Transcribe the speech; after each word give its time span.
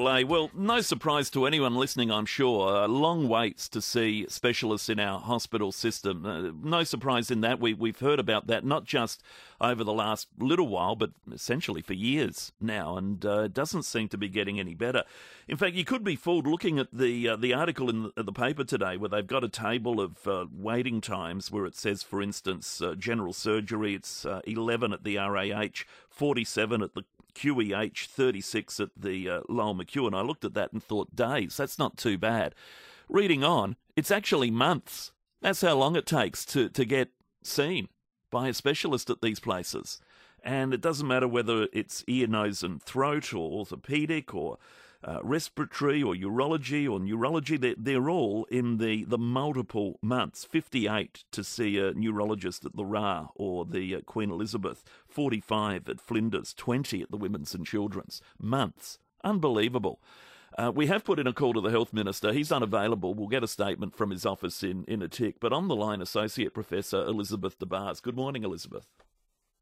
Well, 0.00 0.52
no 0.54 0.80
surprise 0.80 1.28
to 1.30 1.44
anyone 1.44 1.74
listening, 1.74 2.12
I'm 2.12 2.24
sure. 2.24 2.84
Uh, 2.84 2.86
long 2.86 3.28
waits 3.28 3.68
to 3.70 3.82
see 3.82 4.26
specialists 4.28 4.88
in 4.88 5.00
our 5.00 5.18
hospital 5.18 5.72
system. 5.72 6.24
Uh, 6.24 6.52
no 6.62 6.84
surprise 6.84 7.32
in 7.32 7.40
that. 7.40 7.58
We, 7.58 7.74
we've 7.74 7.98
heard 7.98 8.20
about 8.20 8.46
that 8.46 8.64
not 8.64 8.84
just 8.84 9.24
over 9.60 9.82
the 9.82 9.92
last 9.92 10.28
little 10.38 10.68
while, 10.68 10.94
but 10.94 11.10
essentially 11.32 11.82
for 11.82 11.94
years 11.94 12.52
now, 12.60 12.96
and 12.96 13.26
uh, 13.26 13.40
it 13.40 13.54
doesn't 13.54 13.82
seem 13.82 14.06
to 14.10 14.16
be 14.16 14.28
getting 14.28 14.60
any 14.60 14.72
better. 14.72 15.02
In 15.48 15.56
fact, 15.56 15.74
you 15.74 15.84
could 15.84 16.04
be 16.04 16.14
fooled 16.14 16.46
looking 16.46 16.78
at 16.78 16.92
the 16.92 17.30
uh, 17.30 17.34
the 17.36 17.52
article 17.52 17.90
in 17.90 18.12
the, 18.14 18.22
the, 18.22 18.32
paper 18.32 18.62
today, 18.62 18.96
where 18.96 19.08
they've 19.08 19.26
got 19.26 19.42
a 19.42 19.48
table 19.48 20.00
of 20.00 20.28
uh, 20.28 20.46
waiting 20.52 21.00
times, 21.00 21.50
where 21.50 21.66
it 21.66 21.74
says, 21.74 22.04
for 22.04 22.22
instance, 22.22 22.80
uh, 22.80 22.94
general 22.94 23.32
surgery, 23.32 23.96
it's 23.96 24.24
11 24.46 24.92
at 24.92 25.02
the 25.02 25.16
RAH, 25.16 25.82
47 26.08 26.82
at 26.82 26.94
the 26.94 27.02
QEH 27.38 28.06
36 28.06 28.80
at 28.80 28.88
the 28.96 29.28
uh, 29.28 29.40
Lyell 29.48 29.74
McEwin. 29.74 30.14
I 30.14 30.22
looked 30.22 30.44
at 30.44 30.54
that 30.54 30.72
and 30.72 30.82
thought, 30.82 31.14
days, 31.14 31.56
that's 31.56 31.78
not 31.78 31.96
too 31.96 32.18
bad. 32.18 32.54
Reading 33.08 33.44
on, 33.44 33.76
it's 33.96 34.10
actually 34.10 34.50
months. 34.50 35.12
That's 35.40 35.60
how 35.60 35.76
long 35.76 35.94
it 35.94 36.04
takes 36.04 36.44
to, 36.46 36.68
to 36.70 36.84
get 36.84 37.10
seen 37.42 37.88
by 38.30 38.48
a 38.48 38.54
specialist 38.54 39.08
at 39.08 39.22
these 39.22 39.38
places. 39.38 40.00
And 40.42 40.74
it 40.74 40.80
doesn't 40.80 41.06
matter 41.06 41.28
whether 41.28 41.68
it's 41.72 42.04
ear, 42.08 42.26
nose, 42.26 42.62
and 42.62 42.82
throat, 42.82 43.32
or 43.32 43.50
orthopedic, 43.52 44.34
or 44.34 44.58
uh, 45.04 45.20
respiratory 45.22 46.02
or 46.02 46.14
urology 46.14 46.90
or 46.90 46.98
neurology, 46.98 47.56
they're, 47.56 47.74
they're 47.78 48.10
all 48.10 48.44
in 48.50 48.78
the, 48.78 49.04
the 49.04 49.18
multiple 49.18 49.98
months. 50.02 50.44
58 50.44 51.24
to 51.30 51.44
see 51.44 51.78
a 51.78 51.92
neurologist 51.94 52.64
at 52.64 52.74
the 52.74 52.84
RA 52.84 53.28
or 53.34 53.64
the 53.64 53.94
uh, 53.94 54.00
Queen 54.00 54.30
Elizabeth, 54.30 54.84
45 55.06 55.88
at 55.88 56.00
Flinders, 56.00 56.52
20 56.54 57.02
at 57.02 57.10
the 57.10 57.16
Women's 57.16 57.54
and 57.54 57.66
Children's. 57.66 58.20
Months. 58.40 58.98
Unbelievable. 59.22 60.00
Uh, 60.56 60.72
we 60.74 60.86
have 60.86 61.04
put 61.04 61.20
in 61.20 61.26
a 61.26 61.32
call 61.32 61.52
to 61.52 61.60
the 61.60 61.70
Health 61.70 61.92
Minister. 61.92 62.32
He's 62.32 62.50
unavailable. 62.50 63.14
We'll 63.14 63.28
get 63.28 63.44
a 63.44 63.48
statement 63.48 63.94
from 63.94 64.10
his 64.10 64.26
office 64.26 64.64
in, 64.64 64.84
in 64.88 65.02
a 65.02 65.08
tick. 65.08 65.36
But 65.38 65.52
on 65.52 65.68
the 65.68 65.76
line, 65.76 66.00
Associate 66.00 66.52
Professor 66.52 67.04
Elizabeth 67.04 67.58
Dabars. 67.60 68.02
Good 68.02 68.16
morning, 68.16 68.42
Elizabeth. 68.42 68.86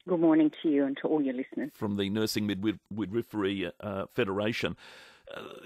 Good 0.09 0.20
morning 0.20 0.51
to 0.62 0.69
you 0.70 0.84
and 0.84 0.97
to 1.03 1.09
all 1.09 1.20
your 1.20 1.34
listeners. 1.34 1.70
From 1.75 1.97
the 1.97 2.09
Nursing 2.09 2.47
Midwifery 2.47 3.70
uh, 3.81 4.07
Federation. 4.14 4.77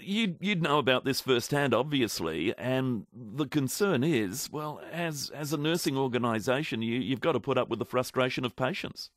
You'd, 0.00 0.36
you'd 0.41 0.62
know 0.62 0.78
about 0.78 1.05
this 1.05 1.20
firsthand, 1.20 1.75
obviously, 1.75 2.56
and 2.56 3.06
the 3.12 3.47
concern 3.47 4.03
is, 4.03 4.48
well, 4.50 4.80
as 4.91 5.30
as 5.34 5.53
a 5.53 5.58
nursing 5.58 5.97
organisation, 5.97 6.83
you, 6.83 6.98
you've 6.98 7.20
got 7.20 7.33
to 7.33 7.41
put 7.41 7.58
up 7.58 7.69
with 7.69 7.78
the 7.78 7.84
frustration 7.84 8.44
of 8.44 8.56
patients. 8.56 9.11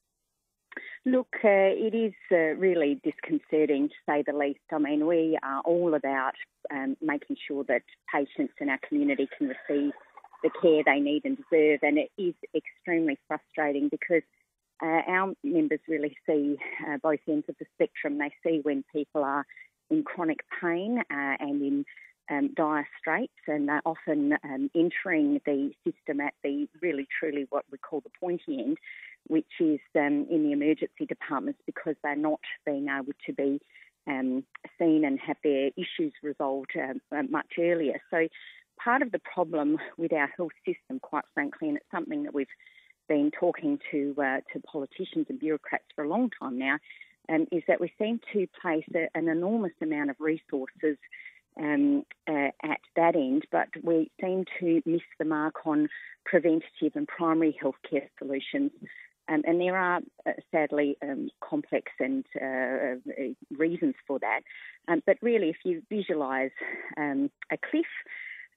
Look, 1.06 1.36
uh, 1.44 1.48
it 1.48 1.94
is 1.94 2.14
uh, 2.32 2.56
really 2.60 3.02
disconcerting 3.04 3.90
to 3.90 3.96
say 4.08 4.24
the 4.26 4.38
least. 4.38 4.62
I 4.72 4.78
mean, 4.78 5.06
we 5.06 5.38
are 5.44 5.62
all 5.62 5.96
about 5.96 6.34
um, 6.72 6.96
making 7.02 7.38
sure 7.46 7.64
that 7.66 7.84
patients 8.14 8.54
in 8.62 8.70
our 8.70 8.80
community 8.88 9.28
can 9.38 9.50
receive 9.50 9.92
the 10.44 10.50
care 10.62 10.84
they 10.86 11.02
need 11.02 11.24
and 11.26 11.38
deserve, 11.38 11.80
and 11.84 11.98
it 11.98 12.12
is 12.18 12.36
extremely 12.56 13.18
frustrating 13.28 13.90
because 13.90 14.24
uh, 14.82 15.02
our 15.08 15.34
members 15.44 15.80
really 15.88 16.16
see 16.26 16.58
uh, 16.88 16.98
both 17.02 17.20
ends 17.28 17.46
of 17.50 17.56
the 17.60 17.66
spectrum. 17.76 18.18
They 18.18 18.34
see 18.46 18.60
when 18.64 18.84
people 18.94 19.24
are 19.24 19.46
in 19.94 20.04
chronic 20.04 20.40
pain 20.62 21.00
uh, 21.00 21.36
and 21.40 21.62
in 21.62 21.86
um, 22.30 22.54
dire 22.56 22.88
straits, 23.00 23.34
and 23.48 23.68
they're 23.68 23.82
often 23.86 24.34
um, 24.44 24.70
entering 24.76 25.42
the 25.46 25.72
system 25.84 26.22
at 26.22 26.34
the 26.44 26.68
really 26.82 27.08
truly 27.20 27.46
what 27.50 27.66
we 27.72 27.78
call 27.78 28.02
the 28.02 28.10
pointy 28.20 28.60
end, 28.60 28.78
which 29.28 29.60
is 29.60 29.80
um, 29.96 30.26
in 30.30 30.44
the 30.44 30.52
emergency 30.52 31.06
departments 31.08 31.60
because 31.66 31.96
they're 32.04 32.16
not 32.16 32.40
being 32.66 32.88
able 32.88 33.14
to 33.26 33.34
be 33.34 33.60
um, 34.08 34.44
seen 34.80 35.06
and 35.06 35.20
have 35.20 35.38
their 35.44 35.70
issues 35.78 36.14
resolved 36.22 36.72
uh, 36.78 37.24
much 37.30 37.54
earlier. 37.60 38.02
So, 38.10 38.28
part 38.84 39.02
of 39.02 39.12
the 39.12 39.20
problem 39.20 39.78
with 39.98 40.12
our 40.14 40.30
health 40.36 40.52
system, 40.66 41.00
quite 41.00 41.26
frankly, 41.34 41.70
and 41.70 41.78
it's 41.78 41.86
something 41.92 42.24
that 42.24 42.34
we've 42.34 42.48
been 43.08 43.32
talking 43.38 43.80
to 43.92 44.16
uh, 44.18 44.40
to 44.54 44.60
politicians 44.66 45.28
and 45.30 45.40
bureaucrats 45.40 45.86
for 45.96 46.04
a 46.04 46.08
long 46.08 46.30
time 46.42 46.58
now, 46.58 46.78
um, 47.30 47.48
is 47.52 47.64
that 47.68 47.82
we 47.82 47.92
seem 47.98 48.20
to 48.34 48.48
place 48.62 48.86
a, 48.96 49.08
an 49.16 49.28
enormous 49.28 49.74
amount 49.82 50.10
of 50.10 50.16
resources 50.20 50.98
um, 51.60 52.04
uh, 52.28 52.50
at 52.64 52.80
that 52.96 53.16
end, 53.16 53.46
but 53.52 53.68
we 53.84 54.10
seem 54.22 54.46
to 54.60 54.82
miss 54.86 55.02
the 55.20 55.26
mark 55.26 55.56
on 55.66 55.90
preventative 56.26 56.96
and 56.96 57.08
primary 57.08 57.58
healthcare 57.62 58.08
solutions. 58.18 58.72
Um, 59.30 59.44
and 59.46 59.62
there 59.62 59.78
are 59.78 60.02
uh, 60.26 60.32
sadly 60.52 60.98
um, 61.02 61.30
complex 61.40 61.92
and 62.00 62.26
uh, 62.42 62.96
reasons 63.56 63.96
for 64.06 64.20
that. 64.20 64.42
Um, 64.88 65.02
but 65.06 65.18
really, 65.22 65.50
if 65.50 65.58
you 65.64 65.82
visualise 65.90 66.52
um, 66.98 67.30
a 67.52 67.58
cliff 67.58 67.86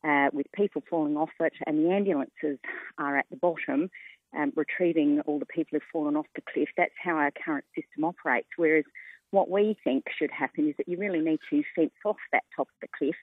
uh, 0.03 0.29
with 0.33 0.47
people 0.53 0.83
falling 0.91 1.17
off 1.17 1.31
it 1.41 1.53
and 1.67 1.85
the 1.85 1.93
ambulances 1.93 2.59
are 2.99 3.17
at 3.17 3.27
the 3.31 3.37
bottom, 3.37 3.91
um, 4.37 4.53
retrieving 4.57 5.21
all 5.27 5.39
the 5.39 5.47
people 5.47 5.71
who've 5.73 5.93
fallen 5.93 6.17
off 6.17 6.27
the 6.35 6.43
cliff. 6.53 6.69
That's 6.77 6.95
how 7.03 7.17
our 7.17 7.33
current 7.45 7.65
system 7.75 8.05
operates. 8.05 8.49
Whereas 8.57 8.85
what 9.31 9.51
we 9.51 9.77
think 9.85 10.05
should 10.19 10.31
happen 10.31 10.69
is 10.69 10.75
that 10.79 10.89
you 10.89 10.99
really 10.99 11.21
need 11.21 11.41
to 11.51 11.63
fence 11.75 11.93
off 12.05 12.17
that 12.33 12.45
top 12.55 12.69
of 12.69 12.81
the 12.81 12.89
cliff 12.97 13.17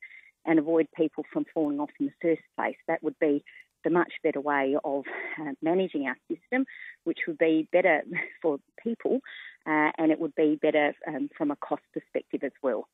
and 0.45 0.59
avoid 0.59 0.87
people 0.95 1.23
from 1.31 1.45
falling 1.53 1.79
off 1.79 1.89
in 1.99 2.07
the 2.07 2.13
first 2.21 2.41
place. 2.55 2.77
That 2.87 3.03
would 3.03 3.17
be 3.19 3.43
the 3.83 3.89
much 3.89 4.13
better 4.23 4.41
way 4.41 4.75
of 4.83 5.03
uh, 5.39 5.51
managing 5.61 6.07
our 6.07 6.15
system, 6.29 6.65
which 7.03 7.19
would 7.27 7.37
be 7.37 7.67
better 7.71 8.01
for 8.41 8.59
people 8.81 9.19
uh, 9.65 9.91
and 9.97 10.11
it 10.11 10.19
would 10.19 10.35
be 10.35 10.57
better 10.61 10.93
um, 11.07 11.29
from 11.37 11.51
a 11.51 11.55
cost 11.55 11.83
perspective 11.93 12.43
as 12.43 12.51
well. 12.61 12.87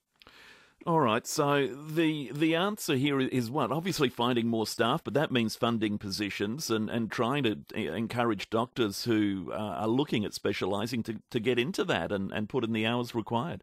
All 0.85 1.01
right. 1.01 1.27
So 1.27 1.67
the 1.67 2.31
the 2.33 2.55
answer 2.55 2.95
here 2.95 3.19
is 3.19 3.51
what? 3.51 3.71
Obviously, 3.71 4.07
finding 4.07 4.47
more 4.47 4.65
staff, 4.65 5.03
but 5.03 5.13
that 5.13 5.31
means 5.31 5.55
funding 5.55 5.97
positions 5.97 6.69
and, 6.69 6.89
and 6.89 7.11
trying 7.11 7.43
to 7.43 7.57
encourage 7.75 8.49
doctors 8.49 9.03
who 9.03 9.51
uh, 9.51 9.57
are 9.57 9.87
looking 9.89 10.23
at 10.23 10.33
specialising 10.33 11.03
to, 11.03 11.19
to 11.31 11.39
get 11.41 11.59
into 11.59 11.83
that 11.83 12.13
and, 12.13 12.31
and 12.31 12.47
put 12.47 12.63
in 12.63 12.71
the 12.71 12.85
hours 12.85 13.13
required. 13.13 13.61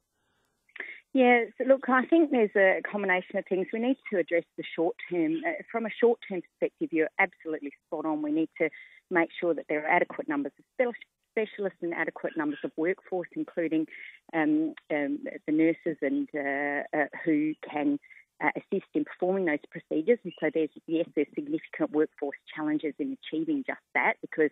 Yes, 1.14 1.46
look, 1.66 1.88
I 1.88 2.04
think 2.04 2.30
there's 2.30 2.54
a 2.54 2.82
combination 2.82 3.38
of 3.38 3.44
things. 3.48 3.66
We 3.72 3.78
need 3.78 3.96
to 4.12 4.18
address 4.18 4.44
the 4.58 4.64
short 4.76 4.94
term. 5.10 5.36
Uh, 5.36 5.62
from 5.72 5.86
a 5.86 5.90
short 5.98 6.18
term 6.28 6.42
perspective, 6.42 6.90
you're 6.92 7.08
absolutely 7.18 7.70
spot 7.86 8.04
on. 8.04 8.20
We 8.20 8.32
need 8.32 8.50
to 8.60 8.68
make 9.10 9.30
sure 9.38 9.54
that 9.54 9.66
there 9.68 9.84
are 9.84 9.88
adequate 9.88 10.28
numbers 10.28 10.52
of 10.58 10.94
specialists 11.32 11.78
and 11.82 11.94
adequate 11.94 12.32
numbers 12.36 12.58
of 12.64 12.72
workforce, 12.76 13.28
including 13.36 13.86
um, 14.32 14.74
um, 14.90 15.18
the 15.46 15.52
nurses 15.52 15.96
and 16.02 16.28
uh, 16.34 16.82
uh, 16.96 17.06
who 17.24 17.52
can 17.70 17.98
uh, 18.42 18.50
assist 18.56 18.88
in 18.94 19.04
performing 19.04 19.44
those 19.44 19.58
procedures. 19.70 20.18
And 20.24 20.32
so 20.40 20.50
there's 20.52 20.70
yes, 20.86 21.06
there's 21.14 21.28
significant 21.34 21.90
workforce 21.92 22.38
challenges 22.54 22.94
in 22.98 23.16
achieving 23.22 23.64
just 23.66 23.80
that 23.94 24.14
because 24.20 24.50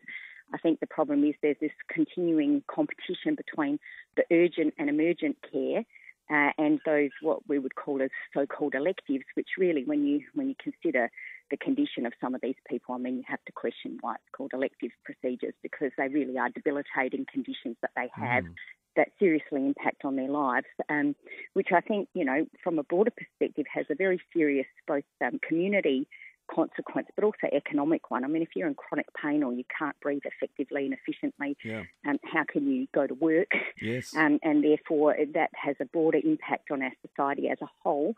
I 0.53 0.59
think 0.59 0.81
the 0.81 0.87
problem 0.87 1.25
is 1.25 1.35
there's 1.43 1.57
this 1.61 1.73
continuing 1.89 2.63
competition 2.69 3.35
between 3.35 3.79
the 4.17 4.25
urgent 4.31 4.75
and 4.79 4.89
emergent 4.89 5.37
care. 5.51 5.85
Uh, 6.31 6.53
and 6.57 6.81
those 6.87 7.11
what 7.21 7.47
we 7.47 7.59
would 7.59 7.75
call 7.75 8.01
as 8.01 8.09
so-called 8.33 8.75
electives, 8.75 9.25
which 9.35 9.49
really, 9.59 9.85
when 9.85 10.07
you 10.07 10.21
when 10.33 10.49
you 10.49 10.55
consider 10.59 11.11
the 11.51 11.57
condition 11.57 12.07
of 12.07 12.13
some 12.21 12.35
of 12.35 12.41
these 12.41 12.57
people, 12.69 12.95
I 12.95 12.99
mean, 12.99 13.17
you 13.17 13.25
have 13.27 13.45
to 13.47 13.53
question 13.53 13.99
why 14.01 14.15
it's 14.15 14.25
called 14.37 14.53
elective 14.55 14.91
procedures 15.05 15.55
because 15.63 15.91
they 15.97 16.09
really 16.09 16.39
are 16.39 16.51
debilitating 16.51 17.27
conditions 17.31 17.77
that 17.83 17.91
they 17.97 18.09
have. 18.15 18.45
Mm. 18.45 18.55
That 18.97 19.09
seriously 19.19 19.67
impact 19.67 20.05
on 20.05 20.15
their 20.15 20.31
lives, 20.31 20.67
um, 20.89 21.17
which 21.55 21.71
I 21.75 21.81
think, 21.81 22.09
you 22.15 22.25
know, 22.25 22.47
from 22.63 22.79
a 22.79 22.85
broader 22.85 23.11
perspective, 23.11 23.67
has 23.75 23.87
a 23.91 23.97
very 23.97 24.21
serious 24.33 24.69
both 24.87 25.03
um, 25.21 25.41
community 25.47 26.07
consequence, 26.49 27.09
but 27.17 27.25
also 27.25 27.49
economic 27.53 28.11
one. 28.11 28.25
I 28.25 28.29
mean, 28.29 28.43
if 28.43 28.51
you're 28.55 28.69
in 28.69 28.75
chronic 28.75 29.07
pain 29.21 29.43
or 29.43 29.53
you 29.53 29.65
can't 29.77 29.99
breathe 30.01 30.23
effectively 30.25 30.85
and 30.85 30.95
efficiently, 30.95 31.57
yeah. 31.65 31.83
um, 32.07 32.19
how 32.25 32.45
can 32.49 32.69
you 32.69 32.87
go 32.95 33.07
to 33.07 33.15
work? 33.15 33.51
Yes. 33.81 34.15
Um, 34.17 34.39
and 34.43 34.63
therefore, 34.63 35.17
that 35.35 35.51
has 35.55 35.77
a 35.81 35.85
broader 35.87 36.21
impact 36.23 36.71
on 36.71 36.83
our 36.83 36.93
society 37.07 37.49
as 37.49 37.59
a 37.61 37.69
whole. 37.83 38.15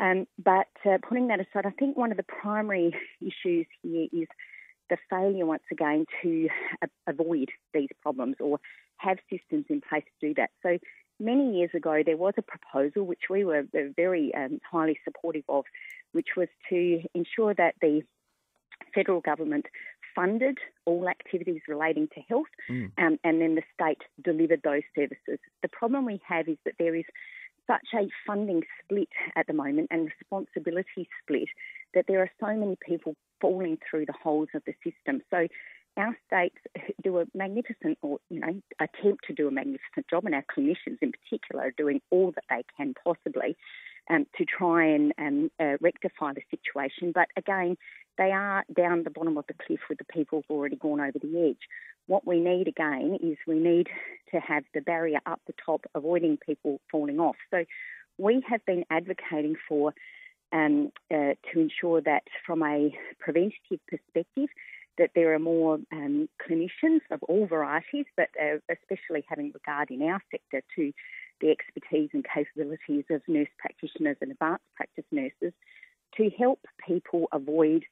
Um, 0.00 0.26
but 0.42 0.68
uh, 0.84 0.98
putting 1.06 1.28
that 1.28 1.40
aside, 1.40 1.66
I 1.66 1.70
think 1.70 1.96
one 1.96 2.10
of 2.10 2.16
the 2.16 2.22
primary 2.22 2.94
issues 3.20 3.66
here 3.82 4.06
is 4.12 4.28
the 4.90 4.96
failure, 5.10 5.44
once 5.44 5.62
again, 5.70 6.06
to 6.22 6.48
avoid 7.06 7.50
these 7.74 7.88
problems 8.02 8.36
or 8.40 8.58
have 8.98 9.18
systems 9.30 9.66
in 9.68 9.80
place 9.80 10.04
to 10.20 10.28
do 10.28 10.34
that. 10.34 10.50
So 10.62 10.78
many 11.20 11.58
years 11.58 11.70
ago, 11.74 12.02
there 12.04 12.16
was 12.16 12.34
a 12.38 12.42
proposal 12.42 13.04
which 13.04 13.24
we 13.28 13.44
were 13.44 13.64
very 13.96 14.32
um, 14.34 14.60
highly 14.70 14.98
supportive 15.04 15.44
of, 15.48 15.64
which 16.12 16.28
was 16.36 16.48
to 16.70 17.02
ensure 17.14 17.54
that 17.54 17.74
the 17.80 18.02
federal 18.94 19.20
government 19.20 19.66
funded 20.14 20.58
all 20.84 21.08
activities 21.08 21.60
relating 21.68 22.08
to 22.08 22.20
health 22.28 22.46
mm. 22.70 22.90
um, 22.98 23.18
and 23.22 23.40
then 23.40 23.54
the 23.54 23.62
state 23.74 24.02
delivered 24.24 24.60
those 24.64 24.82
services. 24.94 25.38
The 25.62 25.68
problem 25.68 26.06
we 26.06 26.20
have 26.26 26.48
is 26.48 26.56
that 26.64 26.74
there 26.78 26.94
is 26.94 27.04
such 27.68 27.86
a 27.94 28.08
funding 28.26 28.62
split 28.82 29.08
at 29.36 29.46
the 29.46 29.52
moment 29.52 29.88
and 29.90 30.10
responsibility 30.20 31.08
split 31.22 31.48
that 31.94 32.06
there 32.08 32.20
are 32.20 32.30
so 32.40 32.56
many 32.56 32.76
people 32.86 33.14
falling 33.40 33.78
through 33.88 34.06
the 34.06 34.14
holes 34.22 34.48
of 34.54 34.62
the 34.66 34.74
system. 34.84 35.22
So 35.30 35.46
our 35.96 36.16
states 36.26 36.56
do 37.02 37.18
a 37.18 37.24
magnificent, 37.34 37.98
or 38.02 38.18
you 38.30 38.40
know, 38.40 38.60
attempt 38.80 39.24
to 39.26 39.34
do 39.34 39.48
a 39.48 39.50
magnificent 39.50 40.06
job, 40.08 40.24
and 40.24 40.34
our 40.34 40.44
clinicians 40.44 40.98
in 41.02 41.12
particular 41.12 41.64
are 41.66 41.74
doing 41.76 42.00
all 42.10 42.32
that 42.32 42.44
they 42.48 42.62
can 42.76 42.94
possibly 43.04 43.56
um, 44.10 44.26
to 44.36 44.44
try 44.44 44.86
and 44.86 45.12
um, 45.18 45.50
uh, 45.60 45.76
rectify 45.80 46.32
the 46.32 46.42
situation. 46.50 47.12
But 47.14 47.28
again, 47.36 47.76
they 48.16 48.32
are 48.32 48.64
down 48.74 49.04
the 49.04 49.10
bottom 49.10 49.38
of 49.38 49.46
the 49.46 49.54
cliff 49.54 49.80
with 49.88 49.98
the 49.98 50.04
people 50.04 50.38
who've 50.48 50.56
already 50.56 50.76
gone 50.76 51.00
over 51.00 51.18
the 51.18 51.48
edge. 51.50 51.68
What 52.06 52.26
we 52.26 52.40
need 52.40 52.68
again 52.68 53.18
is 53.22 53.36
we 53.46 53.58
need 53.58 53.88
to 54.32 54.40
have 54.40 54.64
the 54.74 54.80
barrier 54.80 55.20
up 55.26 55.40
the 55.46 55.54
top, 55.64 55.82
avoiding 55.94 56.38
people 56.38 56.80
falling 56.90 57.20
off. 57.20 57.36
So 57.50 57.64
we 58.18 58.42
have 58.48 58.64
been 58.66 58.84
advocating 58.90 59.54
for 59.68 59.94
um, 60.52 60.90
uh, 61.10 61.34
to 61.52 61.60
ensure 61.60 62.00
that 62.00 62.22
from 62.46 62.62
a 62.62 62.96
preventative 63.20 63.80
perspective, 63.86 64.48
that 64.96 65.10
there 65.14 65.32
are 65.34 65.38
more 65.38 65.78
um, 65.92 66.28
clinicians 66.44 67.00
of 67.10 67.22
all 67.22 67.46
varieties, 67.46 68.06
but 68.16 68.28
uh, 68.40 68.56
especially 68.68 69.24
having 69.28 69.52
regard 69.54 69.90
in 69.90 70.02
our 70.02 70.20
sector 70.30 70.62
to 70.76 70.92
the 71.40 71.50
expertise 71.50 72.10
and 72.12 72.24
capabilities 72.24 73.04
of 73.10 73.22
nurse 73.28 73.48
practitioners 73.58 74.16
and 74.20 74.32
advanced 74.32 74.64
practice 74.76 75.04
nurses 75.10 75.52
to 76.16 76.30
help 76.38 76.60
people 76.86 77.28
avoid 77.32 77.84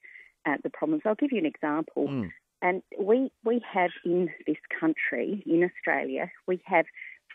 uh, 0.45 0.57
the 0.63 0.69
problems. 0.69 1.03
I'll 1.05 1.15
give 1.15 1.31
you 1.31 1.39
an 1.39 1.45
example. 1.45 2.07
Mm. 2.07 2.31
And 2.61 2.81
we 2.99 3.31
we 3.43 3.61
have 3.71 3.91
in 4.03 4.29
this 4.47 4.57
country, 4.79 5.43
in 5.45 5.63
Australia, 5.63 6.31
we 6.47 6.59
have 6.65 6.85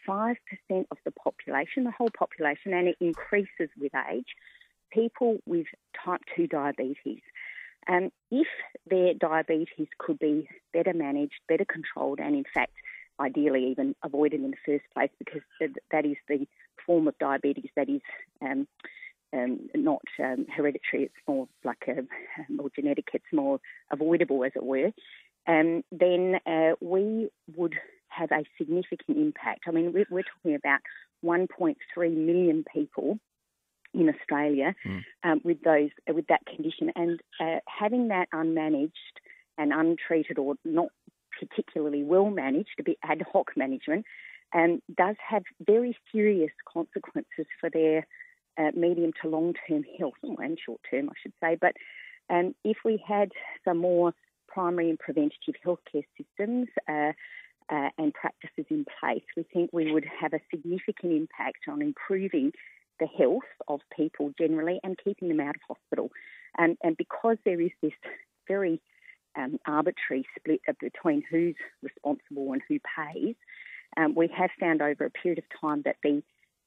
five 0.04 0.36
percent 0.48 0.88
of 0.90 0.98
the 1.04 1.12
population, 1.12 1.84
the 1.84 1.92
whole 1.92 2.10
population, 2.18 2.72
and 2.72 2.88
it 2.88 2.96
increases 3.00 3.70
with 3.78 3.92
age. 4.10 4.34
People 4.92 5.38
with 5.46 5.66
type 6.04 6.22
two 6.34 6.46
diabetes. 6.46 7.22
Um, 7.88 8.10
if 8.30 8.48
their 8.88 9.14
diabetes 9.14 9.88
could 9.98 10.18
be 10.18 10.48
better 10.72 10.92
managed, 10.92 11.40
better 11.48 11.64
controlled, 11.64 12.20
and 12.20 12.34
in 12.34 12.44
fact, 12.52 12.74
ideally 13.22 13.70
even 13.70 13.94
avoided 14.02 14.42
in 14.42 14.50
the 14.50 14.56
first 14.66 14.84
place, 14.92 15.10
because 15.18 15.42
that 15.90 16.04
is 16.04 16.16
the 16.28 16.46
form 16.84 17.08
of 17.08 17.18
diabetes 17.18 17.70
that 17.76 17.88
is 17.88 18.00
um, 18.40 18.66
um, 19.32 19.60
not 19.74 20.02
um, 20.18 20.46
hereditary, 20.54 21.04
it's 21.04 21.14
more 21.26 21.48
like 21.64 21.84
a 21.88 22.02
more 22.52 22.70
genetic, 22.74 23.08
it's 23.14 23.24
more 23.32 23.60
avoidable, 23.90 24.44
as 24.44 24.52
it 24.54 24.64
were, 24.64 24.92
um, 25.46 25.82
then 25.90 26.38
uh, 26.46 26.72
we 26.80 27.28
would 27.56 27.74
have 28.08 28.30
a 28.30 28.44
significant 28.58 29.16
impact. 29.16 29.64
I 29.66 29.70
mean, 29.70 29.92
we're, 29.92 30.06
we're 30.10 30.22
talking 30.22 30.54
about 30.54 30.80
1.3 31.24 31.76
million 32.16 32.64
people 32.72 33.18
in 33.94 34.08
Australia 34.08 34.74
mm. 34.86 35.02
um, 35.24 35.40
with 35.44 35.62
those 35.62 35.90
with 36.08 36.26
that 36.28 36.44
condition, 36.46 36.92
and 36.94 37.20
uh, 37.40 37.60
having 37.66 38.08
that 38.08 38.28
unmanaged 38.34 38.90
and 39.58 39.72
untreated 39.72 40.38
or 40.38 40.54
not 40.64 40.88
particularly 41.46 42.02
well 42.02 42.30
managed, 42.30 42.70
to 42.76 42.82
be 42.82 42.96
ad 43.02 43.22
hoc 43.32 43.50
management, 43.56 44.04
um, 44.54 44.80
does 44.96 45.16
have 45.26 45.42
very 45.60 45.96
serious 46.12 46.52
consequences 46.72 47.46
for 47.60 47.70
their 47.70 48.06
uh, 48.58 48.70
medium 48.74 49.12
to 49.22 49.28
long 49.28 49.54
term 49.68 49.84
health, 49.98 50.14
and 50.22 50.58
short 50.64 50.80
term, 50.90 51.08
I 51.08 51.12
should 51.22 51.32
say. 51.42 51.56
But 51.60 51.74
um, 52.30 52.54
if 52.64 52.78
we 52.84 53.02
had 53.06 53.30
some 53.64 53.78
more 53.78 54.12
primary 54.48 54.90
and 54.90 54.98
preventative 54.98 55.54
healthcare 55.64 56.04
systems 56.18 56.68
uh, 56.88 57.12
uh, 57.70 57.88
and 57.98 58.12
practices 58.12 58.66
in 58.70 58.84
place, 59.00 59.24
we 59.36 59.44
think 59.52 59.70
we 59.72 59.92
would 59.92 60.06
have 60.20 60.32
a 60.34 60.40
significant 60.50 61.12
impact 61.12 61.68
on 61.68 61.80
improving 61.80 62.52
the 63.00 63.06
health 63.06 63.42
of 63.68 63.80
people 63.96 64.32
generally 64.38 64.78
and 64.84 64.98
keeping 65.02 65.28
them 65.28 65.40
out 65.40 65.56
of 65.56 65.76
hospital. 65.76 66.10
And 66.58 66.76
because 66.98 67.38
there 67.46 67.60
is 67.60 67.70
this 67.80 67.92
very 68.46 68.80
um, 69.36 69.58
arbitrary 69.66 70.26
split 70.38 70.60
between 70.80 71.22
who's 71.30 71.56
responsible 71.82 72.52
and 72.52 72.62
who 72.68 72.78
pays, 72.80 73.34
um, 73.96 74.14
we 74.14 74.28
have 74.36 74.50
found 74.58 74.82
over 74.82 75.04
a 75.04 75.10
period 75.10 75.38
of 75.38 75.44
time 75.60 75.82
that 75.84 75.96
the 76.02 76.22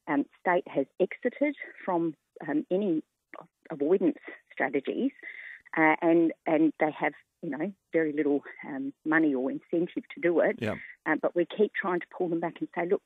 um, 0.07 0.25
state 0.39 0.67
has 0.67 0.85
exited 0.99 1.55
from 1.83 2.13
um, 2.47 2.65
any 2.71 3.03
avoidance 3.71 4.17
strategies, 4.53 5.11
uh, 5.77 5.95
and 6.01 6.31
and 6.45 6.71
they 6.79 6.91
have 6.91 7.13
you 7.41 7.49
know 7.49 7.71
very 7.91 8.13
little 8.13 8.41
um, 8.67 8.93
money 9.05 9.33
or 9.33 9.51
incentive 9.51 10.03
to 10.13 10.21
do 10.21 10.39
it. 10.39 10.57
Yeah. 10.59 10.75
Uh, 11.05 11.15
but 11.21 11.35
we 11.35 11.45
keep 11.45 11.71
trying 11.79 11.99
to 11.99 12.05
pull 12.15 12.29
them 12.29 12.39
back 12.39 12.55
and 12.59 12.69
say, 12.75 12.87
look, 12.89 13.01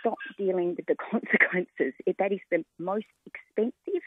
stop 0.00 0.18
dealing 0.38 0.76
with 0.76 0.86
the 0.86 0.96
consequences. 1.10 1.94
If 2.06 2.16
that 2.18 2.32
is 2.32 2.40
the 2.50 2.64
most 2.78 3.06
expensive 3.26 4.02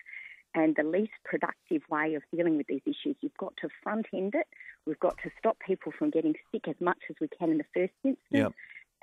and 0.55 0.75
the 0.75 0.83
least 0.83 1.11
productive 1.23 1.81
way 1.89 2.15
of 2.15 2.23
dealing 2.35 2.57
with 2.57 2.67
these 2.67 2.81
issues. 2.85 3.15
You've 3.21 3.37
got 3.37 3.53
to 3.61 3.69
front 3.83 4.07
end 4.13 4.33
it. 4.35 4.47
We've 4.85 4.99
got 4.99 5.17
to 5.23 5.29
stop 5.37 5.57
people 5.65 5.91
from 5.97 6.09
getting 6.09 6.35
sick 6.51 6.67
as 6.67 6.75
much 6.79 6.99
as 7.09 7.15
we 7.21 7.27
can 7.27 7.51
in 7.51 7.57
the 7.57 7.65
first 7.73 7.93
instance, 8.03 8.19
yep. 8.31 8.53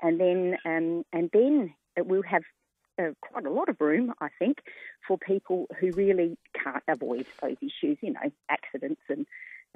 and 0.01 0.19
then 0.19 0.57
um, 0.65 1.03
and 1.13 1.29
then 1.33 1.73
we'll 1.97 2.23
have 2.23 2.43
uh, 2.99 3.11
quite 3.21 3.45
a 3.45 3.49
lot 3.49 3.69
of 3.69 3.79
room, 3.79 4.13
I 4.19 4.29
think, 4.39 4.57
for 5.07 5.17
people 5.17 5.67
who 5.79 5.91
really 5.91 6.37
can't 6.61 6.83
avoid 6.87 7.25
those 7.41 7.57
issues, 7.61 7.97
you 8.01 8.13
know, 8.13 8.31
accidents 8.49 9.01
and 9.09 9.25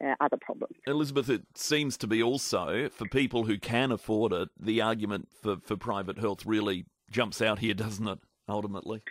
uh, 0.04 0.16
other 0.20 0.38
problems. 0.38 0.76
Elizabeth, 0.88 1.30
it 1.30 1.44
seems 1.56 1.98
to 1.98 2.08
be 2.08 2.24
also 2.24 2.90
for 2.90 3.08
people 3.08 3.44
who 3.46 3.58
can 3.60 3.92
afford 3.92 4.34
it, 4.34 4.50
the 4.60 4.82
argument 4.82 5.28
for, 5.42 5.58
for 5.64 5.78
private 5.78 6.18
health 6.18 6.46
really 6.46 6.86
jumps 7.12 7.42
out 7.42 7.60
here, 7.60 7.74
doesn't 7.74 8.08
it, 8.08 8.20
ultimately? 8.50 9.02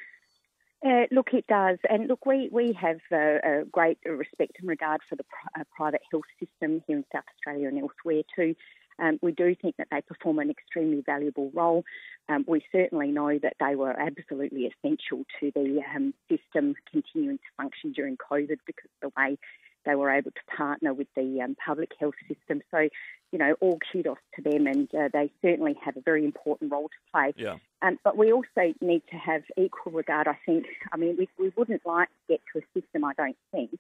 Uh, 0.85 1.05
look, 1.11 1.35
it 1.35 1.47
does. 1.47 1.79
And 1.89 2.09
look, 2.09 2.25
we, 2.25 2.49
we 2.51 2.73
have 2.81 3.01
uh, 3.13 3.39
a 3.45 3.65
great 3.71 3.99
respect 4.05 4.53
and 4.61 4.69
regard 4.69 5.01
for 5.09 5.17
the 5.17 5.25
uh, 5.59 5.65
private 5.77 6.01
health 6.11 6.25
system 6.39 6.83
here 6.87 6.97
in 6.97 7.05
South 7.13 7.25
Australia 7.37 7.69
and 7.69 7.79
elsewhere 7.79 8.23
too. 8.35 8.55
Um, 8.99 9.19
we 9.23 9.33
do 9.33 9.55
think 9.55 9.77
that 9.77 9.89
they 9.91 10.03
perform 10.03 10.39
an 10.39 10.51
extremely 10.51 11.03
valuable 11.05 11.51
role. 11.55 11.85
Um, 12.29 12.45
we 12.47 12.63
certainly 12.71 13.11
know 13.11 13.39
that 13.43 13.57
they 13.59 13.75
were 13.75 13.99
absolutely 13.99 14.67
essential 14.67 15.25
to 15.41 15.51
the 15.55 15.83
um, 15.95 16.15
system 16.29 16.75
continuing 16.91 17.39
to 17.39 17.45
function 17.57 17.93
during 17.93 18.17
COVID 18.17 18.59
because 18.67 18.91
of 19.03 19.11
the 19.11 19.21
way 19.21 19.39
they 19.85 19.95
were 19.95 20.11
able 20.11 20.31
to 20.31 20.57
partner 20.57 20.93
with 20.93 21.09
the 21.17 21.41
um, 21.41 21.57
public 21.65 21.91
health 21.99 22.15
system. 22.29 22.63
So, 22.71 22.89
you 23.33 23.39
know, 23.39 23.55
all 23.61 23.79
kudos 23.93 24.19
to 24.37 24.43
them, 24.43 24.67
and 24.67 24.89
uh, 24.95 25.09
they 25.13 25.31
certainly 25.43 25.77
have 25.85 25.97
a 25.97 26.01
very 26.01 26.25
important 26.25 26.73
role 26.73 26.89
to 26.89 27.11
play. 27.13 27.33
Yeah. 27.37 27.57
Um, 27.83 27.99
but 28.05 28.17
we 28.17 28.33
also 28.33 28.75
need 28.81 29.03
to 29.11 29.17
have 29.17 29.43
equal 29.57 29.93
regard, 29.93 30.29
I 30.29 30.39
think. 30.45 30.67
I 30.93 30.97
mean, 30.97 31.17
we, 31.19 31.29
we 31.39 31.53
wouldn't 31.57 31.83
like 31.87 32.09
to 32.09 32.15
get 32.29 32.41
to 32.53 32.61
a 32.61 32.81
system, 32.81 33.05
I 33.05 33.15
don't 33.15 33.37
think, 33.53 33.71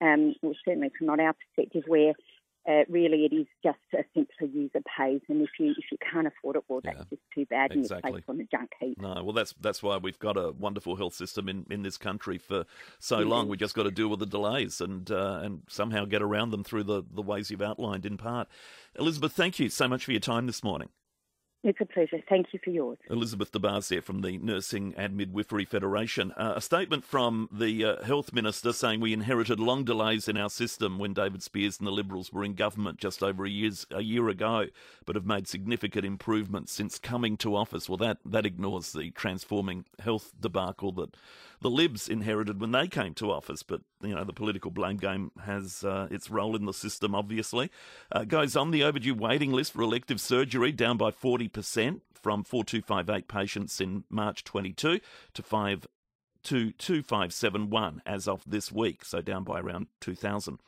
um, 0.00 0.34
well, 0.42 0.54
certainly 0.64 0.90
from 0.96 1.06
not 1.06 1.20
our 1.20 1.34
perspective, 1.34 1.84
where 1.86 2.14
uh, 2.68 2.84
really 2.88 3.24
it 3.24 3.34
is 3.34 3.46
just 3.62 3.78
a 3.94 4.04
simpler 4.14 4.48
user 4.48 4.80
pays, 4.96 5.20
and 5.28 5.42
if 5.42 5.50
you 5.58 5.70
if 5.70 5.84
you 5.90 5.98
can't 6.10 6.26
afford 6.26 6.56
it, 6.56 6.64
well, 6.68 6.80
that's 6.82 6.98
yeah, 6.98 7.04
just 7.10 7.22
too 7.34 7.46
bad, 7.46 7.70
and 7.70 7.80
exactly. 7.80 8.10
you're 8.10 8.18
placed 8.18 8.28
on 8.28 8.38
the 8.38 8.46
junk 8.50 8.70
heap. 8.80 9.00
No, 9.00 9.22
well, 9.22 9.32
that's 9.32 9.54
that's 9.60 9.82
why 9.82 9.96
we've 9.96 10.18
got 10.18 10.36
a 10.36 10.52
wonderful 10.52 10.96
health 10.96 11.14
system 11.14 11.48
in, 11.48 11.66
in 11.70 11.82
this 11.82 11.96
country 11.96 12.38
for 12.38 12.64
so 12.98 13.18
mm-hmm. 13.18 13.28
long. 13.28 13.48
We 13.48 13.56
just 13.56 13.74
got 13.74 13.84
to 13.84 13.90
deal 13.90 14.08
with 14.08 14.20
the 14.20 14.26
delays 14.26 14.80
and 14.80 15.10
uh, 15.10 15.40
and 15.42 15.62
somehow 15.68 16.04
get 16.04 16.22
around 16.22 16.50
them 16.50 16.64
through 16.64 16.84
the 16.84 17.02
the 17.10 17.22
ways 17.22 17.50
you've 17.50 17.62
outlined 17.62 18.06
in 18.06 18.16
part. 18.16 18.48
Elizabeth, 18.98 19.32
thank 19.32 19.58
you 19.58 19.68
so 19.68 19.88
much 19.88 20.04
for 20.04 20.12
your 20.12 20.20
time 20.20 20.46
this 20.46 20.64
morning. 20.64 20.88
It's 21.66 21.80
a 21.80 21.84
pleasure. 21.84 22.22
Thank 22.28 22.52
you 22.52 22.60
for 22.62 22.70
yours. 22.70 22.96
Elizabeth 23.10 23.50
Dabars 23.50 23.88
there 23.88 24.00
from 24.00 24.20
the 24.20 24.38
Nursing 24.38 24.94
and 24.96 25.16
Midwifery 25.16 25.64
Federation. 25.64 26.30
Uh, 26.30 26.52
a 26.54 26.60
statement 26.60 27.04
from 27.04 27.48
the 27.50 27.84
uh, 27.84 28.04
Health 28.04 28.32
Minister 28.32 28.72
saying 28.72 29.00
we 29.00 29.12
inherited 29.12 29.58
long 29.58 29.82
delays 29.82 30.28
in 30.28 30.36
our 30.36 30.48
system 30.48 31.00
when 31.00 31.12
David 31.12 31.40
Speirs 31.40 31.80
and 31.80 31.86
the 31.88 31.90
Liberals 31.90 32.32
were 32.32 32.44
in 32.44 32.54
government 32.54 33.00
just 33.00 33.20
over 33.20 33.44
a, 33.44 33.50
years, 33.50 33.84
a 33.90 34.00
year 34.00 34.28
ago, 34.28 34.66
but 35.06 35.16
have 35.16 35.26
made 35.26 35.48
significant 35.48 36.06
improvements 36.06 36.70
since 36.70 37.00
coming 37.00 37.36
to 37.38 37.56
office. 37.56 37.88
Well, 37.88 37.98
that, 37.98 38.18
that 38.24 38.46
ignores 38.46 38.92
the 38.92 39.10
transforming 39.10 39.86
health 39.98 40.34
debacle 40.40 40.92
that 40.92 41.16
the 41.66 41.70
Libs 41.70 42.08
inherited 42.08 42.60
when 42.60 42.70
they 42.70 42.86
came 42.86 43.12
to 43.14 43.32
office. 43.32 43.64
But 43.64 43.80
you 44.00 44.14
know, 44.14 44.22
the 44.22 44.32
political 44.32 44.70
blame 44.70 44.98
game 44.98 45.32
has 45.44 45.82
uh, 45.82 46.06
its 46.12 46.30
role 46.30 46.54
in 46.54 46.64
the 46.64 46.72
system. 46.72 47.12
Obviously, 47.12 47.72
uh, 48.12 48.22
goes 48.22 48.54
on 48.54 48.70
the 48.70 48.84
overdue 48.84 49.16
waiting 49.16 49.50
list 49.50 49.72
for 49.72 49.82
elective 49.82 50.20
surgery 50.20 50.70
down 50.70 50.96
by 50.96 51.10
forty 51.10 51.48
percent 51.48 52.02
from 52.14 52.44
four 52.44 52.62
two 52.62 52.82
five 52.82 53.10
eight 53.10 53.26
patients 53.26 53.80
in 53.80 54.04
March 54.08 54.44
twenty 54.44 54.72
two 54.72 55.00
to 55.34 55.42
five 55.42 55.88
to 56.44 56.70
2571 56.70 58.00
as 58.06 58.28
of 58.28 58.44
this 58.46 58.70
week, 58.70 59.04
so 59.04 59.20
down 59.20 59.42
by 59.42 59.58
around 59.58 59.88
2,000. 60.00 60.60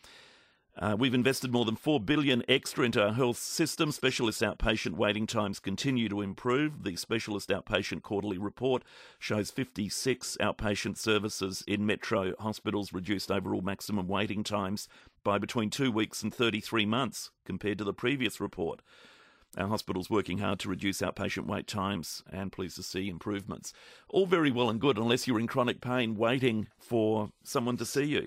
Uh, 0.80 0.94
we've 0.96 1.14
invested 1.14 1.52
more 1.52 1.64
than 1.64 1.74
four 1.74 1.98
billion 1.98 2.42
extra 2.48 2.84
into 2.84 3.02
our 3.02 3.12
health 3.12 3.36
system. 3.36 3.90
Specialist 3.90 4.42
outpatient 4.42 4.92
waiting 4.92 5.26
times 5.26 5.58
continue 5.58 6.08
to 6.08 6.20
improve. 6.20 6.84
The 6.84 6.94
specialist 6.94 7.48
outpatient 7.48 8.02
quarterly 8.02 8.38
report 8.38 8.84
shows 9.18 9.50
56 9.50 10.36
outpatient 10.40 10.96
services 10.96 11.64
in 11.66 11.84
metro 11.84 12.32
hospitals 12.38 12.92
reduced 12.92 13.30
overall 13.30 13.60
maximum 13.60 14.06
waiting 14.06 14.44
times 14.44 14.88
by 15.24 15.36
between 15.36 15.68
two 15.68 15.90
weeks 15.90 16.22
and 16.22 16.32
33 16.32 16.86
months 16.86 17.32
compared 17.44 17.78
to 17.78 17.84
the 17.84 17.92
previous 17.92 18.40
report. 18.40 18.80
Our 19.56 19.66
hospitals 19.66 20.10
working 20.10 20.38
hard 20.38 20.60
to 20.60 20.68
reduce 20.68 21.00
outpatient 21.00 21.46
wait 21.46 21.66
times 21.66 22.22
and 22.30 22.52
pleased 22.52 22.76
to 22.76 22.82
see 22.84 23.08
improvements. 23.08 23.72
All 24.08 24.26
very 24.26 24.52
well 24.52 24.70
and 24.70 24.80
good 24.80 24.98
unless 24.98 25.26
you're 25.26 25.40
in 25.40 25.46
chronic 25.48 25.80
pain 25.80 26.14
waiting 26.14 26.68
for 26.78 27.30
someone 27.42 27.78
to 27.78 27.86
see 27.86 28.04
you. 28.04 28.26